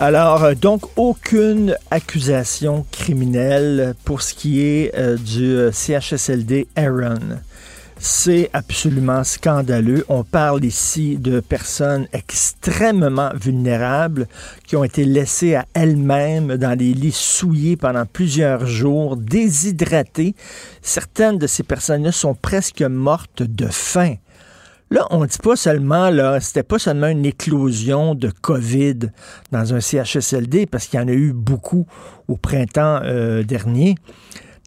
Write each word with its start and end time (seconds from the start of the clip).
Alors, 0.00 0.44
euh, 0.44 0.54
donc, 0.54 0.82
aucune 0.96 1.76
accusation 1.90 2.86
criminelle 2.92 3.96
pour 4.04 4.22
ce 4.22 4.32
qui 4.32 4.60
est 4.60 4.96
euh, 4.96 5.16
du 5.16 5.44
euh, 5.44 5.72
CHSLD 5.72 6.68
Aaron. 6.76 7.40
C'est 7.98 8.48
absolument 8.52 9.24
scandaleux. 9.24 10.04
On 10.08 10.22
parle 10.22 10.64
ici 10.64 11.16
de 11.16 11.40
personnes 11.40 12.06
extrêmement 12.12 13.32
vulnérables 13.34 14.28
qui 14.68 14.76
ont 14.76 14.84
été 14.84 15.04
laissées 15.04 15.56
à 15.56 15.66
elles-mêmes 15.74 16.56
dans 16.58 16.76
des 16.78 16.94
lits 16.94 17.10
souillés 17.10 17.76
pendant 17.76 18.06
plusieurs 18.06 18.66
jours, 18.66 19.16
déshydratées. 19.16 20.36
Certaines 20.80 21.38
de 21.38 21.48
ces 21.48 21.64
personnes-là 21.64 22.12
sont 22.12 22.36
presque 22.36 22.82
mortes 22.82 23.42
de 23.42 23.66
faim. 23.66 24.14
Là, 24.90 25.06
on 25.10 25.24
dit 25.26 25.38
pas 25.42 25.56
seulement, 25.56 26.08
là, 26.08 26.40
c'était 26.40 26.62
pas 26.62 26.78
seulement 26.78 27.08
une 27.08 27.26
éclosion 27.26 28.14
de 28.14 28.30
COVID 28.30 29.10
dans 29.52 29.74
un 29.74 29.80
CHSLD, 29.80 30.66
parce 30.66 30.86
qu'il 30.86 30.98
y 30.98 31.02
en 31.02 31.08
a 31.08 31.12
eu 31.12 31.32
beaucoup 31.32 31.86
au 32.26 32.36
printemps 32.36 33.00
euh, 33.04 33.42
dernier. 33.42 33.96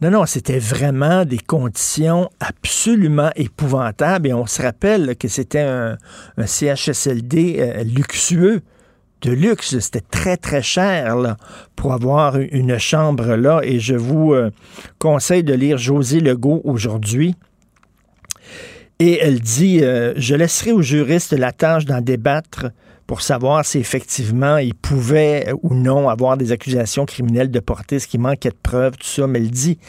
Non, 0.02 0.12
non, 0.12 0.26
c'était 0.26 0.60
vraiment 0.60 1.26
des 1.26 1.38
conditions 1.38 2.30
absolument 2.40 3.30
épouvantables. 3.36 4.28
Et 4.28 4.34
on 4.34 4.48
se 4.48 4.62
rappelle 4.62 5.16
que 5.16 5.28
c'était 5.28 5.60
un, 5.60 5.98
un 6.38 6.46
CHSLD 6.46 7.58
euh, 7.60 7.84
luxueux, 7.84 8.62
de 9.22 9.32
luxe. 9.32 9.78
C'était 9.80 10.02
très, 10.02 10.38
très 10.38 10.62
cher 10.62 11.16
là, 11.16 11.38
pour 11.76 11.94
avoir 11.94 12.38
une 12.38 12.78
chambre 12.78 13.36
là. 13.36 13.62
Et 13.64 13.80
je 13.80 13.96
vous 13.96 14.34
euh, 14.34 14.52
conseille 15.00 15.44
de 15.44 15.54
lire 15.54 15.78
José 15.78 16.20
Legault 16.20 16.62
aujourd'hui. 16.64 17.36
Et 19.04 19.18
elle 19.20 19.40
dit 19.40 19.80
euh, 19.82 20.14
Je 20.16 20.36
laisserai 20.36 20.72
aux 20.72 20.84
juristes 20.84 21.34
la 21.34 21.52
tâche 21.52 21.86
d'en 21.86 22.02
débattre 22.02 22.68
pour 23.08 23.24
savoir 23.24 23.66
si 23.66 23.80
effectivement 23.80 24.58
ils 24.58 24.76
pouvaient 24.76 25.52
ou 25.64 25.74
non 25.74 26.08
avoir 26.08 26.38
des 26.38 26.52
accusations 26.52 27.08
criminelles 27.08 27.50
de 27.50 27.60
portée, 27.60 27.98
ce 27.98 28.06
qui 28.06 28.20
manquait 28.20 28.52
de 28.52 28.58
preuves, 28.62 28.98
tout 28.98 29.08
ça. 29.08 29.26
Mais 29.26 29.40
elle 29.40 29.50
dit 29.50 29.80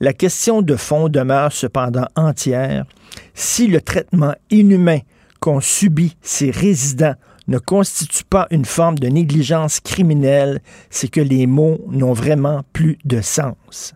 La 0.00 0.14
question 0.14 0.62
de 0.62 0.74
fond 0.74 1.10
demeure 1.10 1.52
cependant 1.52 2.06
entière. 2.16 2.86
Si 3.34 3.66
le 3.66 3.82
traitement 3.82 4.32
inhumain 4.48 5.00
qu'ont 5.38 5.60
subi 5.60 6.16
ces 6.22 6.50
résidents 6.50 7.16
ne 7.48 7.58
constitue 7.58 8.24
pas 8.24 8.46
une 8.50 8.64
forme 8.64 8.98
de 8.98 9.08
négligence 9.08 9.80
criminelle, 9.80 10.62
c'est 10.88 11.08
que 11.08 11.20
les 11.20 11.46
mots 11.46 11.78
n'ont 11.90 12.14
vraiment 12.14 12.62
plus 12.72 12.96
de 13.04 13.20
sens. 13.20 13.92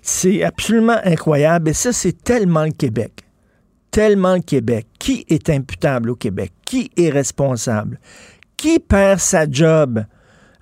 C'est 0.00 0.44
absolument 0.44 1.00
incroyable 1.02 1.70
et 1.70 1.74
ça, 1.74 1.92
c'est 1.92 2.22
tellement 2.22 2.66
le 2.66 2.70
Québec 2.70 3.24
tellement 3.90 4.34
le 4.34 4.40
Québec. 4.40 4.86
Qui 4.98 5.24
est 5.28 5.50
imputable 5.50 6.10
au 6.10 6.16
Québec? 6.16 6.52
Qui 6.64 6.90
est 6.96 7.10
responsable? 7.10 7.98
Qui 8.56 8.78
perd 8.78 9.18
sa 9.20 9.50
job? 9.50 10.04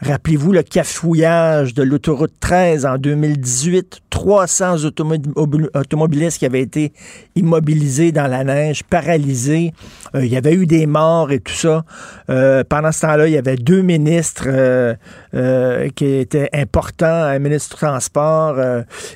Rappelez-vous 0.01 0.53
le 0.53 0.63
cafouillage 0.63 1.75
de 1.75 1.83
l'autoroute 1.83 2.35
13 2.39 2.87
en 2.87 2.99
2018, 2.99 3.99
300 4.11 4.77
automob- 4.85 5.69
automobilistes 5.75 6.39
qui 6.39 6.47
avaient 6.47 6.63
été 6.63 6.93
immobilisés 7.35 8.13
dans 8.13 8.29
la 8.29 8.45
neige, 8.45 8.85
paralysés. 8.85 9.73
Euh, 10.15 10.25
il 10.25 10.33
y 10.33 10.37
avait 10.37 10.55
eu 10.55 10.67
des 10.67 10.87
morts 10.87 11.33
et 11.33 11.41
tout 11.41 11.53
ça. 11.53 11.85
Euh, 12.31 12.63
pendant 12.63 12.93
ce 12.93 13.01
temps-là, 13.01 13.27
il 13.27 13.33
y 13.33 13.39
avait 13.39 13.57
deux 13.57 13.83
ministres 13.83 14.47
euh, 14.47 15.89
qui 15.97 16.07
étaient 16.07 16.51
importants, 16.53 17.07
un 17.07 17.41
ministre 17.41 17.75
du 17.75 17.81
Transport 17.81 18.57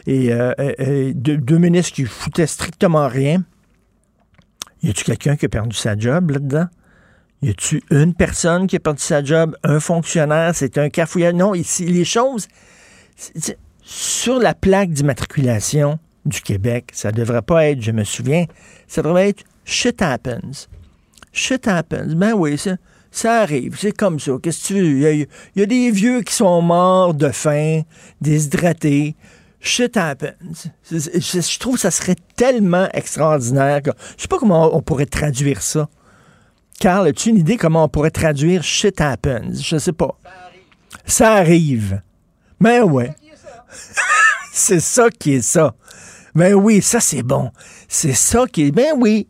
et 0.08 0.32
deux, 1.14 1.36
deux 1.36 1.58
ministres 1.58 1.92
qui 1.92 2.06
foutaient 2.06 2.48
strictement 2.48 3.06
rien. 3.06 3.44
Y 4.82 4.90
a-tu 4.90 5.04
quelqu'un 5.04 5.36
qui 5.36 5.46
a 5.46 5.48
perdu 5.48 5.76
sa 5.76 5.96
job 5.96 6.30
là-dedans? 6.30 6.66
Y 7.42 7.50
a-tu 7.50 7.82
une 7.90 8.14
personne 8.14 8.66
qui 8.66 8.76
a 8.76 8.80
perdu 8.80 9.02
sa 9.02 9.22
job? 9.22 9.56
Un 9.62 9.80
fonctionnaire? 9.80 10.52
C'est 10.54 10.78
un 10.78 10.88
cafouillage? 10.88 11.34
Non, 11.34 11.54
ici, 11.54 11.86
les 11.86 12.04
choses. 12.04 12.48
sur 13.82 14.38
la 14.38 14.54
plaque 14.54 14.90
d'immatriculation 14.90 15.98
du 16.24 16.40
Québec, 16.40 16.90
ça 16.92 17.12
devrait 17.12 17.42
pas 17.42 17.66
être, 17.66 17.82
je 17.82 17.90
me 17.90 18.04
souviens, 18.04 18.46
ça 18.86 19.02
devrait 19.02 19.30
être 19.30 19.44
shit 19.64 20.00
happens. 20.00 20.68
Shit 21.32 21.66
happens. 21.66 22.14
Ben 22.14 22.32
oui, 22.32 22.58
ça, 23.10 23.40
arrive. 23.40 23.76
C'est 23.78 23.96
comme 23.96 24.20
ça. 24.20 24.32
Qu'est-ce 24.42 24.62
que 24.62 24.66
tu 24.68 24.74
veux? 24.74 25.12
Il 25.12 25.26
y 25.56 25.62
a 25.62 25.66
des 25.66 25.90
vieux 25.90 26.22
qui 26.22 26.34
sont 26.34 26.62
morts 26.62 27.14
de 27.14 27.28
faim, 27.30 27.82
déshydratés. 28.20 29.16
Shit 29.64 29.96
happens. 29.96 30.34
Je, 30.90 31.58
trouve 31.60 31.76
que 31.76 31.80
ça 31.80 31.92
serait 31.92 32.16
tellement 32.34 32.88
extraordinaire. 32.92 33.80
Que, 33.80 33.90
je 34.16 34.22
sais 34.22 34.28
pas 34.28 34.38
comment 34.38 34.76
on, 34.76 34.82
pourrait 34.82 35.06
traduire 35.06 35.62
ça. 35.62 35.88
Carl, 36.80 37.06
as-tu 37.06 37.30
une 37.30 37.36
idée 37.36 37.56
comment 37.56 37.84
on 37.84 37.88
pourrait 37.88 38.10
traduire 38.10 38.64
shit 38.64 39.00
happens? 39.00 39.52
Je 39.54 39.78
sais 39.78 39.92
pas. 39.92 40.18
Ça 41.06 41.34
arrive. 41.34 42.02
Ben 42.60 42.82
ouais. 42.82 43.14
c'est 44.52 44.80
ça 44.80 45.08
qui 45.10 45.34
est 45.34 45.42
ça. 45.42 45.76
Ben 46.34 46.54
oui, 46.54 46.82
ça 46.82 46.98
c'est 46.98 47.22
bon. 47.22 47.52
C'est 47.86 48.14
ça 48.14 48.46
qui 48.50 48.64
est. 48.64 48.72
Ben 48.72 48.94
oui. 48.96 49.28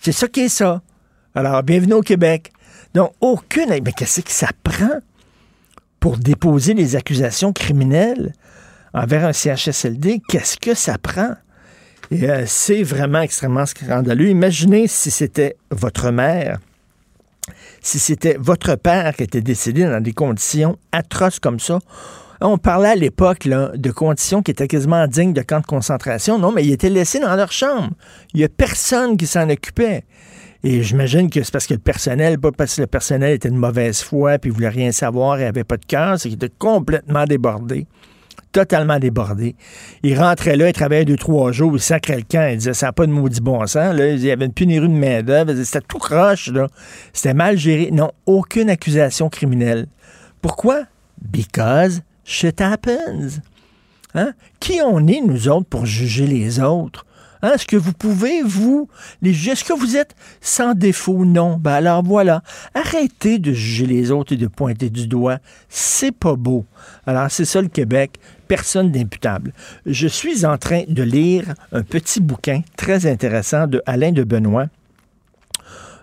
C'est 0.00 0.12
ça 0.12 0.26
qui 0.26 0.40
est 0.40 0.48
ça. 0.48 0.82
Alors, 1.36 1.62
bienvenue 1.62 1.94
au 1.94 2.02
Québec. 2.02 2.50
Donc, 2.94 3.12
aucune. 3.20 3.68
Mais 3.68 3.92
qu'est-ce 3.92 4.22
que 4.22 4.32
ça 4.32 4.48
prend 4.64 4.98
pour 6.00 6.16
déposer 6.16 6.74
les 6.74 6.96
accusations 6.96 7.52
criminelles? 7.52 8.32
Envers 8.94 9.24
un 9.24 9.32
CHSLD? 9.32 10.20
Qu'est-ce 10.28 10.56
que 10.56 10.74
ça 10.74 10.98
prend? 10.98 11.34
Et 12.10 12.28
euh, 12.28 12.44
c'est 12.46 12.82
vraiment 12.82 13.20
extrêmement 13.20 13.66
scandaleux. 13.66 14.28
Imaginez 14.28 14.86
si 14.86 15.10
c'était 15.10 15.56
votre 15.70 16.10
mère, 16.10 16.58
si 17.80 17.98
c'était 17.98 18.36
votre 18.38 18.76
père 18.76 19.14
qui 19.14 19.24
était 19.24 19.40
décédé 19.40 19.84
dans 19.84 20.00
des 20.00 20.12
conditions 20.12 20.78
atroces 20.92 21.38
comme 21.38 21.60
ça. 21.60 21.78
On 22.40 22.56
parlait 22.56 22.90
à 22.90 22.94
l'époque 22.94 23.48
de 23.48 23.90
conditions 23.90 24.42
qui 24.42 24.52
étaient 24.52 24.68
quasiment 24.68 25.08
dignes 25.08 25.32
de 25.32 25.42
camps 25.42 25.60
de 25.60 25.66
concentration. 25.66 26.38
Non, 26.38 26.52
mais 26.52 26.64
ils 26.64 26.72
étaient 26.72 26.88
laissés 26.88 27.18
dans 27.18 27.34
leur 27.34 27.50
chambre. 27.50 27.90
Il 28.32 28.38
n'y 28.38 28.44
a 28.44 28.48
personne 28.48 29.16
qui 29.16 29.26
s'en 29.26 29.50
occupait. 29.50 30.04
Et 30.62 30.82
j'imagine 30.82 31.30
que 31.30 31.42
c'est 31.42 31.52
parce 31.52 31.66
que 31.66 31.74
le 31.74 31.80
personnel, 31.80 32.38
pas 32.38 32.52
parce 32.52 32.76
que 32.76 32.82
le 32.82 32.86
personnel 32.86 33.34
était 33.34 33.50
de 33.50 33.56
mauvaise 33.56 34.02
foi 34.02 34.38
puis 34.38 34.50
voulait 34.50 34.68
rien 34.68 34.92
savoir 34.92 35.40
et 35.40 35.46
avait 35.46 35.64
pas 35.64 35.76
de 35.76 35.84
cœur, 35.84 36.18
c'est 36.18 36.28
qu'il 36.28 36.36
était 36.36 36.54
complètement 36.58 37.24
débordé. 37.24 37.86
Totalement 38.52 38.98
débordé. 38.98 39.56
Il 40.02 40.18
rentrait 40.18 40.56
là, 40.56 40.68
il 40.68 40.72
travaillait 40.72 41.04
deux, 41.04 41.16
trois 41.16 41.52
jours, 41.52 41.72
il 41.74 41.80
sacrait 41.80 42.16
le 42.16 42.22
camp, 42.22 42.48
il 42.50 42.58
disait, 42.58 42.74
ça 42.74 42.86
n'a 42.86 42.92
pas 42.92 43.06
de 43.06 43.12
maudit 43.12 43.40
bon 43.40 43.66
sens. 43.66 43.94
Là. 43.94 44.08
Il 44.08 44.20
y 44.24 44.30
avait 44.30 44.46
une 44.46 44.52
pénurie 44.52 44.88
de 44.88 44.94
main-d'œuvre, 44.94 45.54
c'était 45.64 45.84
tout 45.86 45.98
croche, 45.98 46.48
là. 46.48 46.66
C'était 47.12 47.34
mal 47.34 47.56
géré. 47.56 47.90
Non, 47.92 48.10
aucune 48.26 48.70
accusation 48.70 49.28
criminelle. 49.28 49.86
Pourquoi? 50.40 50.84
Because 51.20 52.02
shit 52.24 52.60
happens. 52.60 53.40
Hein? 54.14 54.32
Qui 54.60 54.80
on 54.84 55.06
est, 55.06 55.20
nous 55.20 55.48
autres, 55.48 55.66
pour 55.68 55.86
juger 55.86 56.26
les 56.26 56.60
autres? 56.60 57.04
Hein? 57.42 57.52
Est-ce 57.54 57.66
que 57.66 57.76
vous 57.76 57.92
pouvez, 57.92 58.42
vous, 58.42 58.88
les 59.22 59.32
juger? 59.32 59.52
Est-ce 59.52 59.64
que 59.64 59.72
vous 59.72 59.96
êtes 59.96 60.14
sans 60.40 60.74
défaut? 60.74 61.24
Non. 61.24 61.56
Ben 61.56 61.72
alors 61.72 62.02
voilà. 62.02 62.42
Arrêtez 62.74 63.38
de 63.38 63.52
juger 63.52 63.86
les 63.86 64.10
autres 64.10 64.32
et 64.32 64.36
de 64.36 64.46
pointer 64.46 64.90
du 64.90 65.06
doigt. 65.06 65.38
C'est 65.68 66.12
pas 66.12 66.34
beau. 66.34 66.64
Alors, 67.06 67.30
c'est 67.30 67.44
ça 67.44 67.60
le 67.60 67.68
Québec. 67.68 68.18
Personne 68.46 68.90
d'imputable. 68.90 69.52
Je 69.84 70.08
suis 70.08 70.46
en 70.46 70.56
train 70.56 70.84
de 70.88 71.02
lire 71.02 71.54
un 71.72 71.82
petit 71.82 72.20
bouquin 72.20 72.62
très 72.76 73.06
intéressant 73.06 73.66
de 73.66 73.82
Alain 73.84 74.12
de 74.12 74.24
Benoît 74.24 74.66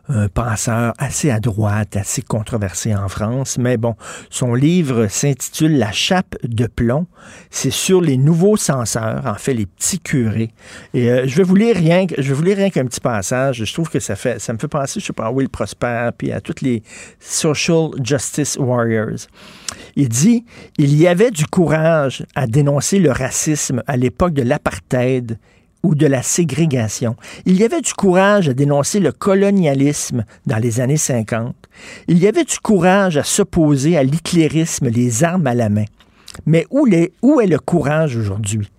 un 0.07 0.27
penseur 0.27 0.93
assez 0.97 1.31
à 1.31 1.39
droite, 1.39 1.95
assez 1.95 2.21
controversé 2.21 2.95
en 2.95 3.07
France. 3.07 3.57
Mais 3.57 3.77
bon, 3.77 3.95
son 4.29 4.53
livre 4.53 5.07
s'intitule 5.07 5.77
La 5.77 5.91
chape 5.91 6.35
de 6.43 6.67
plomb. 6.67 7.07
C'est 7.49 7.71
sur 7.71 8.01
les 8.01 8.17
nouveaux 8.17 8.57
censeurs, 8.57 9.25
en 9.25 9.35
fait 9.35 9.53
les 9.53 9.65
petits 9.65 9.99
curés. 9.99 10.51
Et 10.93 11.11
euh, 11.11 11.23
je 11.27 11.35
vais 11.35 11.43
vous 11.43 11.55
lire 11.55 11.75
rien, 11.75 12.05
je 12.17 12.27
vais 12.27 12.33
vous 12.33 12.43
lire 12.43 12.57
rien 12.57 12.69
qu'un 12.69 12.85
petit 12.85 12.99
passage. 12.99 13.63
Je 13.63 13.73
trouve 13.73 13.89
que 13.89 13.99
ça 13.99 14.15
fait, 14.15 14.39
ça 14.39 14.53
me 14.53 14.57
fait 14.57 14.67
penser, 14.67 14.99
je 14.99 15.05
sais 15.05 15.13
pas, 15.13 15.25
à 15.25 15.31
Will 15.31 15.49
Prosper, 15.49 16.09
puis 16.17 16.31
à 16.31 16.41
toutes 16.41 16.61
les 16.61 16.83
social 17.19 17.89
justice 18.03 18.57
warriors. 18.57 19.27
Il 19.95 20.09
dit, 20.09 20.45
il 20.77 20.95
y 20.95 21.07
avait 21.07 21.31
du 21.31 21.45
courage 21.47 22.25
à 22.35 22.47
dénoncer 22.47 22.99
le 22.99 23.11
racisme 23.11 23.81
à 23.87 23.97
l'époque 23.97 24.33
de 24.33 24.43
l'apartheid 24.43 25.37
ou 25.85 25.93
de 25.93 26.07
la 26.07 26.23
ségrégation. 26.23 27.15
Il 27.45 27.57
y 27.57 27.63
avait 27.63 27.81
du 27.81 27.93
courage 27.93 28.49
à 28.49 28.53
dénoncer 28.53 28.99
le 28.99 29.11
colonialisme 29.11 30.25
dans 30.47 30.57
les 30.57 30.79
années 30.81 30.97
50. 30.97 31.55
Il 32.07 32.17
y 32.17 32.27
avait 32.27 32.43
du 32.43 32.57
courage 32.57 33.17
à 33.17 33.23
s'opposer 33.23 33.95
à 33.95 34.01
l'hitlérisme, 34.01 34.87
les 34.89 35.23
armes 35.23 35.45
à 35.45 35.53
la 35.53 35.69
main. 35.69 35.85
Mais 36.47 36.65
où, 36.71 36.87
où 37.21 37.39
est 37.39 37.45
le 37.45 37.59
courage 37.59 38.17
aujourd'hui? 38.17 38.71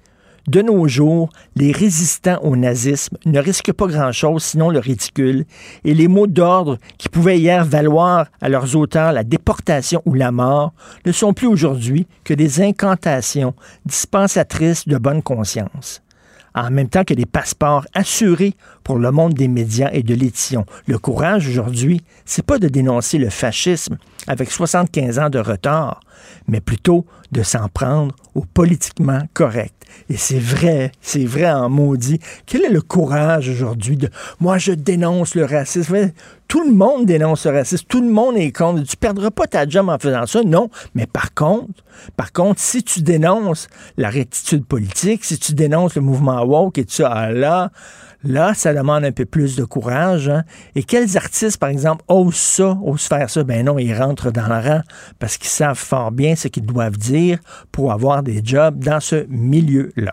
De 0.49 0.63
nos 0.63 0.89
jours, 0.89 1.29
les 1.55 1.71
résistants 1.71 2.41
au 2.43 2.57
nazisme 2.57 3.19
ne 3.25 3.39
risquent 3.39 3.73
pas 3.73 3.87
grand-chose 3.87 4.43
sinon 4.43 4.71
le 4.71 4.79
ridicule, 4.81 5.45
et 5.85 5.95
les 5.95 6.09
mots 6.09 6.29
d'ordre 6.29 6.79
qui 6.99 7.09
pouvaient 7.09 7.39
hier 7.39 7.65
valoir 7.65 8.27
à 8.41 8.49
leurs 8.49 8.75
auteurs 8.75 9.13
la 9.13 9.25
déportation 9.25 10.03
ou 10.07 10.15
la 10.15 10.33
mort 10.33 10.73
ne 11.05 11.13
sont 11.13 11.35
plus 11.35 11.49
aujourd'hui 11.49 12.07
que 12.25 12.35
des 12.35 12.61
incantations 12.63 13.55
dispensatrices 13.87 14.87
de 14.87 14.99
bonne 14.99 15.23
conscience 15.23 16.03
en 16.57 16.71
même 16.71 16.89
temps 16.89 17.05
que 17.05 17.15
des 17.15 17.27
passeports 17.27 17.87
assurés 17.95 18.55
pour 18.87 18.99
le 19.01 19.11
monde 19.11 19.35
des 19.35 19.49
médias 19.49 19.91
et 19.93 20.05
de 20.05 20.15
l'édition. 20.15 20.65
Le 20.87 20.97
courage 20.97 21.49
aujourd'hui, 21.49 22.03
c'est 22.25 22.47
pas 22.47 22.61
de 22.61 22.69
dénoncer 22.69 23.19
le 23.19 23.31
fascisme 23.31 23.99
avec 24.29 24.49
75 24.49 25.19
ans 25.19 25.29
de 25.29 25.41
retard, 25.41 26.03
mais 26.47 26.61
plutôt 26.61 27.05
de 27.33 27.43
s'en 27.43 27.69
prendre 27.69 28.15
au 28.37 28.43
politiquement 28.43 29.23
correct. 29.35 29.75
Et 30.09 30.17
c'est 30.17 30.39
vrai, 30.39 30.93
c'est 31.01 31.25
vrai 31.25 31.51
en 31.51 31.69
maudit. 31.69 32.21
Quel 32.47 32.65
est 32.65 32.71
le 32.71 32.81
courage 32.81 33.49
aujourd'hui 33.49 33.97
de 33.97 34.09
moi 34.39 34.57
je 34.57 34.71
dénonce 34.71 35.35
le 35.35 35.47
racisme? 35.47 36.13
Tout 36.47 36.65
le 36.65 36.73
monde 36.73 37.07
dénonce 37.07 37.45
le 37.45 37.55
racisme, 37.55 37.87
tout 37.89 38.01
le 38.01 38.09
monde 38.09 38.37
est 38.37 38.53
contre. 38.53 38.85
Tu 38.85 38.97
perdras 38.97 39.33
pas 39.33 39.49
ta 39.49 39.69
job 39.69 39.89
en 39.89 39.99
faisant 39.99 40.27
ça, 40.27 40.43
non. 40.45 40.71
Mais 40.95 41.07
par 41.07 41.35
contre, 41.35 41.83
par 42.17 42.33
contre, 42.33 42.61
si 42.61 42.85
tu 42.85 43.03
dénonces 43.03 43.67
la 43.97 44.11
rectitude 44.11 44.65
politique, 44.65 45.25
si 45.25 45.39
tu 45.41 45.55
dénonces 45.55 45.97
le 45.97 46.03
mouvement 46.03 46.45
woke 46.45 46.79
et 46.79 46.85
tout 46.85 46.95
ça, 46.95 47.11
ah 47.11 47.33
là, 47.33 47.73
Là, 48.29 48.55
ça 48.55 48.73
demande 48.77 49.05
un 49.05 49.13
peu 49.13 49.25
plus 49.25 49.57
de 49.57 49.65
courage. 49.65 50.29
Hein. 50.29 50.45
Et 50.75 50.83
quels 50.83 51.17
artistes, 51.17 51.59
par 51.59 51.69
exemple, 51.69 52.05
osent 52.09 52.35
ça, 52.37 52.79
osent 52.85 53.07
faire 53.07 53.31
ça? 53.31 53.45
Ben 53.45 53.65
non, 53.65 53.79
ils 53.79 53.95
rentrent 53.95 54.31
dans 54.31 54.47
le 54.47 54.69
rang 54.69 54.81
parce 55.19 55.37
qu'ils 55.39 55.49
savent 55.49 55.79
fort 55.79 56.13
bien 56.13 56.37
ce 56.37 56.49
qu'ils 56.49 56.67
doivent 56.67 56.99
dire 56.99 57.39
pour 57.73 57.93
avoir 57.93 58.23
des 58.23 58.41
jobs 58.45 58.79
dans 58.79 59.01
ce 59.01 59.27
milieu-là. 59.29 60.13